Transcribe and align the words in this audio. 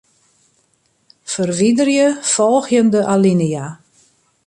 Ferwiderje 1.33 2.07
folgjende 2.33 3.01
alinea. 3.13 3.65